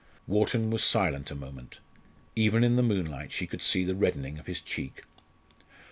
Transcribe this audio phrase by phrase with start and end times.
[0.25, 1.77] Wharton was silent a moment.
[2.35, 5.03] Even in the moonlight she could see the reddening of his cheek.